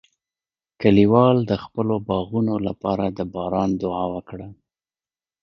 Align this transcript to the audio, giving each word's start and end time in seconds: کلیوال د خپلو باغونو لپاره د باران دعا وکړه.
کلیوال 0.81 1.37
د 1.49 1.53
خپلو 1.63 1.95
باغونو 2.07 2.55
لپاره 2.67 3.05
د 3.17 3.19
باران 3.33 3.69
دعا 3.81 4.05
وکړه. 4.15 4.47